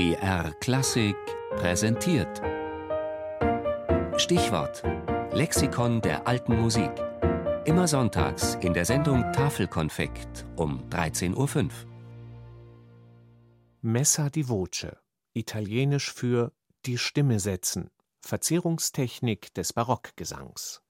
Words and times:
BR 0.00 0.54
Klassik 0.60 1.14
präsentiert. 1.56 2.40
Stichwort: 4.16 4.82
Lexikon 5.34 6.00
der 6.00 6.26
alten 6.26 6.58
Musik. 6.58 6.90
Immer 7.66 7.86
sonntags 7.86 8.54
in 8.62 8.72
der 8.72 8.86
Sendung 8.86 9.30
Tafelkonfekt 9.34 10.46
um 10.56 10.88
13.05 10.88 11.36
Uhr. 11.36 11.70
Messa 13.82 14.30
di 14.30 14.48
voce, 14.48 14.96
italienisch 15.34 16.10
für 16.10 16.54
die 16.86 16.96
Stimme 16.96 17.38
setzen, 17.38 17.90
Verzierungstechnik 18.22 19.52
des 19.52 19.74
Barockgesangs. 19.74 20.80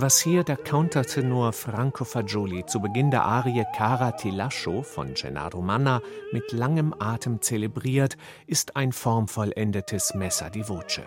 Was 0.00 0.20
hier 0.20 0.44
der 0.44 0.56
Countertenor 0.56 1.52
Franco 1.52 2.04
Fagioli 2.04 2.64
zu 2.66 2.80
Beginn 2.80 3.10
der 3.10 3.24
Arie 3.24 3.64
Cara 3.76 4.12
ti 4.12 4.30
lascio 4.30 4.84
von 4.84 5.14
Gennaro 5.14 5.60
Manna 5.60 6.02
mit 6.30 6.52
langem 6.52 6.94
Atem 6.96 7.42
zelebriert, 7.42 8.16
ist 8.46 8.76
ein 8.76 8.92
formvollendetes 8.92 10.14
Messa 10.14 10.50
di 10.50 10.62
voce. 10.62 11.00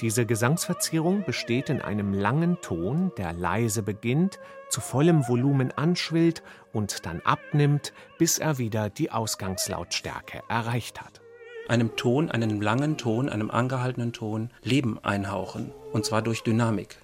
Diese 0.00 0.24
Gesangsverzierung 0.24 1.24
besteht 1.26 1.68
in 1.68 1.82
einem 1.82 2.14
langen 2.14 2.58
Ton, 2.62 3.12
der 3.18 3.34
leise 3.34 3.82
beginnt, 3.82 4.38
zu 4.70 4.80
vollem 4.80 5.28
Volumen 5.28 5.70
anschwillt 5.70 6.42
und 6.72 7.04
dann 7.04 7.20
abnimmt, 7.26 7.92
bis 8.16 8.38
er 8.38 8.56
wieder 8.56 8.88
die 8.88 9.10
Ausgangslautstärke 9.10 10.40
erreicht 10.48 11.02
hat. 11.02 11.20
Einem 11.68 11.96
Ton, 11.96 12.30
einem 12.30 12.62
langen 12.62 12.96
Ton, 12.96 13.28
einem 13.28 13.50
angehaltenen 13.50 14.14
Ton 14.14 14.48
Leben 14.62 14.98
einhauchen, 15.04 15.70
und 15.92 16.06
zwar 16.06 16.22
durch 16.22 16.42
Dynamik 16.42 17.01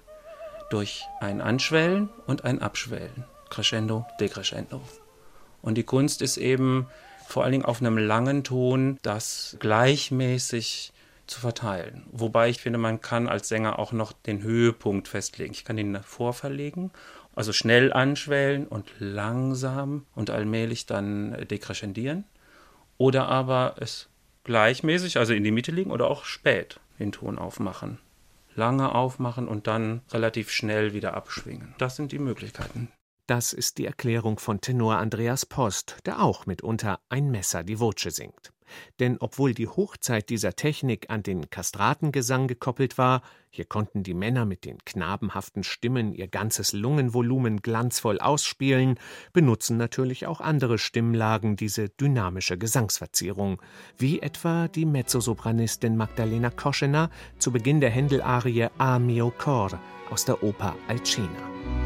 durch 0.69 1.05
ein 1.19 1.41
Anschwellen 1.41 2.09
und 2.27 2.45
ein 2.45 2.61
Abschwellen. 2.61 3.25
Crescendo, 3.49 4.05
Decrescendo. 4.19 4.81
Und 5.61 5.75
die 5.75 5.83
Kunst 5.83 6.21
ist 6.21 6.37
eben 6.37 6.87
vor 7.27 7.43
allen 7.43 7.51
Dingen 7.51 7.65
auf 7.65 7.81
einem 7.81 7.97
langen 7.97 8.43
Ton 8.43 8.97
das 9.01 9.57
gleichmäßig 9.59 10.93
zu 11.27 11.39
verteilen. 11.39 12.05
Wobei 12.11 12.49
ich 12.49 12.59
finde, 12.59 12.79
man 12.79 13.01
kann 13.01 13.27
als 13.27 13.49
Sänger 13.49 13.77
auch 13.77 13.91
noch 13.91 14.13
den 14.13 14.41
Höhepunkt 14.41 15.07
festlegen. 15.07 15.53
Ich 15.53 15.65
kann 15.65 15.77
ihn 15.77 15.99
vorverlegen, 16.03 16.91
also 17.35 17.53
schnell 17.53 17.93
anschwellen 17.93 18.67
und 18.67 18.91
langsam 18.99 20.05
und 20.15 20.29
allmählich 20.29 20.85
dann 20.85 21.47
dekrescendieren. 21.47 22.23
Oder 22.97 23.27
aber 23.27 23.75
es 23.79 24.09
gleichmäßig, 24.43 25.17
also 25.17 25.33
in 25.33 25.43
die 25.43 25.51
Mitte 25.51 25.71
legen 25.71 25.91
oder 25.91 26.09
auch 26.09 26.25
spät 26.25 26.79
den 26.97 27.11
Ton 27.11 27.37
aufmachen 27.37 27.99
lange 28.59 28.93
aufmachen 28.93 29.47
und 29.47 29.65
dann 29.65 30.01
relativ 30.11 30.51
schnell 30.51 30.93
wieder 30.93 31.15
abschwingen. 31.15 31.73
Das 31.79 31.95
sind 31.95 32.11
die 32.11 32.19
Möglichkeiten. 32.19 32.91
Das 33.25 33.53
ist 33.53 33.77
die 33.77 33.85
Erklärung 33.85 34.37
von 34.37 34.59
Tenor 34.59 34.97
Andreas 34.97 35.45
Post, 35.45 35.97
der 36.05 36.21
auch 36.21 36.45
mitunter 36.45 36.99
ein 37.09 37.31
Messer 37.31 37.63
die 37.63 37.79
Voce 37.79 38.07
singt. 38.09 38.51
Denn 38.99 39.17
obwohl 39.19 39.53
die 39.53 39.67
Hochzeit 39.67 40.29
dieser 40.29 40.55
Technik 40.55 41.09
an 41.09 41.23
den 41.23 41.49
Kastratengesang 41.49 42.47
gekoppelt 42.47 42.97
war, 42.97 43.21
hier 43.51 43.65
konnten 43.65 44.03
die 44.03 44.13
Männer 44.13 44.45
mit 44.45 44.63
den 44.63 44.77
knabenhaften 44.85 45.63
Stimmen 45.63 46.13
ihr 46.13 46.27
ganzes 46.27 46.71
Lungenvolumen 46.71 47.61
glanzvoll 47.61 48.19
ausspielen, 48.19 48.99
benutzen 49.33 49.77
natürlich 49.77 50.27
auch 50.27 50.39
andere 50.39 50.77
Stimmlagen 50.77 51.55
diese 51.55 51.89
dynamische 51.89 52.57
Gesangsverzierung, 52.57 53.61
wie 53.97 54.19
etwa 54.19 54.67
die 54.67 54.85
Mezzosopranistin 54.85 55.97
Magdalena 55.97 56.51
Koschener 56.51 57.09
zu 57.39 57.51
Beginn 57.51 57.81
der 57.81 57.89
Händel-Arie 57.89 58.67
A 58.77 58.99
mio 58.99 59.31
cor 59.31 59.79
aus 60.11 60.25
der 60.25 60.43
Oper 60.43 60.75
Alcina. 60.87 61.78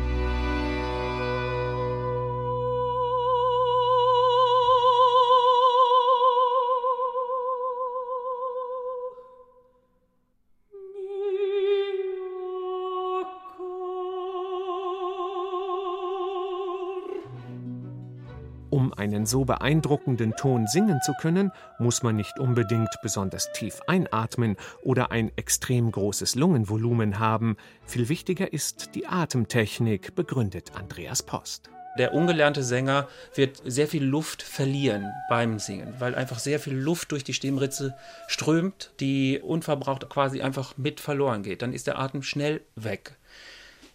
Um 18.74 18.92
einen 18.92 19.28
so 19.28 19.46
beeindruckenden 19.46 20.36
Ton 20.36 20.66
singen 20.66 21.00
zu 21.04 21.14
können, 21.14 21.52
muss 21.78 22.02
man 22.02 22.16
nicht 22.16 22.40
unbedingt 22.40 22.90
besonders 23.04 23.52
tief 23.52 23.82
einatmen 23.86 24.58
oder 24.82 25.12
ein 25.12 25.32
extrem 25.36 25.92
großes 25.92 26.34
Lungenvolumen 26.34 27.20
haben. 27.20 27.56
Viel 27.86 28.10
wichtiger 28.10 28.52
ist 28.52 28.96
die 28.96 29.06
Atemtechnik, 29.06 30.16
begründet 30.16 30.72
Andreas 30.74 31.22
Post. 31.22 31.70
Der 32.00 32.16
ungelernte 32.16 32.64
Sänger 32.64 33.08
wird 33.36 33.62
sehr 33.64 33.88
viel 33.88 34.04
Luft 34.04 34.42
verlieren 34.42 35.12
beim 35.30 35.60
Singen, 35.60 35.94
weil 36.00 36.16
einfach 36.16 36.40
sehr 36.40 36.60
viel 36.60 36.74
Luft 36.74 37.12
durch 37.12 37.24
die 37.24 37.36
Stimmritze 37.36 37.94
strömt, 38.28 38.92
die 39.00 39.40
unverbraucht 39.40 40.10
quasi 40.10 40.42
einfach 40.42 40.80
mit 40.80 41.00
verloren 41.00 41.44
geht. 41.44 41.62
Dann 41.62 41.74
ist 41.74 41.86
der 41.86 42.00
Atem 42.00 42.24
schnell 42.24 42.62
weg. 42.76 43.20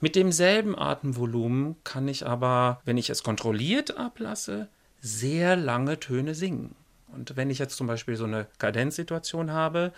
Mit 0.01 0.15
demselben 0.15 0.79
Atemvolumen 0.79 1.77
kann 1.83 2.07
ich 2.07 2.25
aber, 2.25 2.81
wenn 2.85 2.99
ich 2.99 3.11
es 3.11 3.25
kontrolliert 3.25 3.97
ablasse, 3.97 4.69
sehr 5.01 5.57
lange 5.57 5.99
Töne 5.99 6.35
singen. 6.35 6.77
Und 7.09 7.37
wenn 7.37 7.51
ich 7.51 7.59
jetzt 7.59 7.77
zum 7.77 7.89
Beispiel 7.89 8.17
so 8.17 8.25
eine 8.25 8.47
Kadenzsituation 8.59 9.51
habe, 9.51 9.93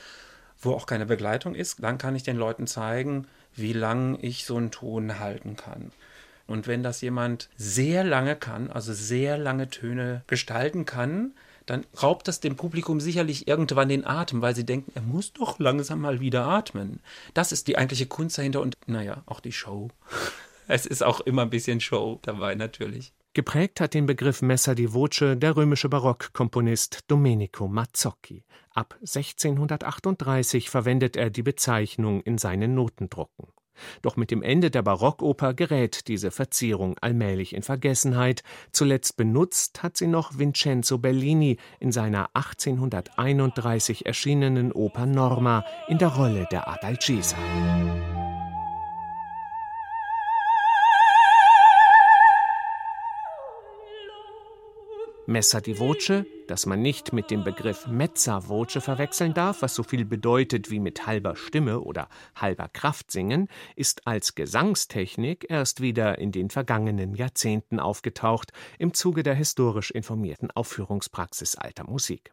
wo 0.59 0.73
auch 0.73 0.87
keine 0.87 1.07
Begleitung 1.07 1.55
ist, 1.55 1.83
dann 1.83 1.99
kann 1.99 2.17
ich 2.17 2.23
den 2.23 2.37
Leuten 2.37 2.67
zeigen, 2.67 3.27
wie 3.55 3.73
lang 3.73 4.19
ich 4.23 4.45
so 4.45 4.57
einen 4.57 4.71
Ton 4.71 5.19
halten 5.19 5.57
kann. 5.57 5.93
Und 6.47 6.67
wenn 6.67 6.83
das 6.83 7.01
jemand 7.01 7.49
sehr 7.57 8.03
lange 8.03 8.37
kann, 8.37 8.71
also 8.71 8.93
sehr 8.93 9.37
lange 9.37 9.69
Töne 9.69 10.23
gestalten 10.27 10.85
kann, 10.87 11.33
dann 11.67 11.87
raubt 12.03 12.29
das 12.29 12.41
dem 12.41 12.57
Publikum 12.57 13.01
sicherlich 13.01 13.49
irgendwann 13.49 13.89
den 13.89 14.07
Atem, 14.07 14.43
weil 14.43 14.55
sie 14.55 14.67
denken, 14.67 14.93
er 14.95 15.03
muss 15.03 15.33
doch 15.33 15.59
langsam 15.59 16.01
mal 16.01 16.21
wieder 16.21 16.47
atmen. 16.47 17.01
Das 17.35 17.53
ist 17.53 17.69
die 17.69 17.79
eigentliche 17.79 18.07
Kunst 18.07 18.39
dahinter 18.39 18.61
und 18.61 18.77
naja, 18.87 19.23
auch 19.27 19.41
die 19.41 19.53
Show. 19.53 19.89
Es 20.73 20.87
ist 20.87 21.03
auch 21.03 21.19
immer 21.19 21.43
ein 21.43 21.51
bisschen 21.51 21.81
Show 21.81 22.21
dabei 22.23 22.55
natürlich. 22.55 23.13
Geprägt 23.33 23.81
hat 23.81 23.93
den 23.93 24.07
Begriff 24.07 24.41
Messa 24.41 24.77
di 24.77 24.93
Voce 24.93 25.37
der 25.37 25.57
römische 25.57 25.89
Barockkomponist 25.89 27.01
Domenico 27.09 27.67
Mazzocchi. 27.67 28.45
Ab 28.73 28.95
1638 29.01 30.71
verwendet 30.71 31.17
er 31.17 31.31
die 31.31 31.43
Bezeichnung 31.43 32.23
in 32.23 32.39
seinen 32.39 32.75
Notendrucken. 32.75 33.49
Doch 34.03 34.17
mit 34.17 34.31
dem 34.31 34.43
Ende 34.43 34.71
der 34.71 34.83
Barockoper 34.83 35.55
gerät 35.55 36.09
diese 36.09 36.31
Verzierung 36.31 36.97
allmählich 37.01 37.55
in 37.55 37.63
Vergessenheit. 37.63 38.43
Zuletzt 38.73 39.17
benutzt 39.17 39.83
hat 39.83 39.97
sie 39.97 40.07
noch 40.07 40.39
Vincenzo 40.39 40.99
Bellini 40.99 41.57
in 41.79 41.93
seiner 41.93 42.31
1831 42.35 44.07
erschienenen 44.07 44.73
Oper 44.73 45.07
Norma 45.07 45.65
in 45.89 45.99
der 45.99 46.09
Rolle 46.09 46.47
der 46.51 46.69
Adalgisa. 46.69 47.37
Messa 55.31 55.61
di 55.61 55.75
Voce, 55.75 56.25
das 56.51 56.67
man 56.67 56.83
nicht 56.83 57.13
mit 57.13 57.31
dem 57.31 57.45
Begriff 57.45 57.87
Mezza 57.87 58.49
Voce 58.49 58.79
verwechseln 58.81 59.35
darf, 59.35 59.63
was 59.63 59.75
so 59.75 59.85
viel 59.85 60.05
bedeutet 60.05 60.69
wie 60.69 60.81
mit 60.81 61.07
halber 61.07 61.37
Stimme 61.37 61.81
oder 61.81 62.09
halber 62.35 62.69
Kraft 62.69 63.13
singen, 63.13 63.49
ist 63.77 64.09
als 64.09 64.35
Gesangstechnik 64.35 65.47
erst 65.49 65.81
wieder 65.81 66.19
in 66.19 66.33
den 66.33 66.51
vergangenen 66.51 67.15
Jahrzehnten 67.15 67.79
aufgetaucht 67.79 68.53
im 68.81 68.95
Zuge 68.95 69.23
der 69.23 69.35
historisch 69.35 69.93
informierten 69.93 70.51
Aufführungspraxis 70.51 71.55
alter 71.55 71.85
Musik. 71.85 72.33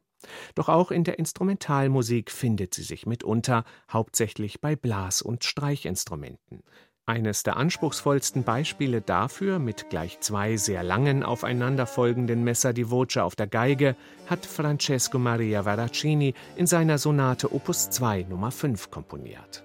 Doch 0.55 0.67
auch 0.67 0.89
in 0.89 1.03
der 1.03 1.19
Instrumentalmusik 1.19 2.31
findet 2.31 2.73
sie 2.73 2.81
sich 2.81 3.05
mitunter, 3.05 3.65
hauptsächlich 3.91 4.61
bei 4.61 4.75
Blas- 4.75 5.21
und 5.21 5.43
Streichinstrumenten. 5.43 6.63
Eines 7.09 7.43
der 7.43 7.55
anspruchsvollsten 7.55 8.43
Beispiele 8.43 8.99
dafür, 8.99 9.59
mit 9.59 9.89
gleich 9.89 10.19
zwei 10.19 10.57
sehr 10.57 10.83
langen 10.83 11.23
aufeinanderfolgenden 11.23 12.43
Messer 12.43 12.73
di 12.73 12.89
Voce 12.89 13.15
auf 13.15 13.33
der 13.33 13.47
Geige, 13.47 13.95
hat 14.25 14.45
Francesco 14.45 15.17
Maria 15.17 15.63
Veracini 15.63 16.33
in 16.57 16.67
seiner 16.67 16.97
Sonate 16.97 17.53
Opus 17.53 17.89
2 17.91 18.23
Nummer 18.23 18.51
5 18.51 18.91
komponiert. 18.91 19.63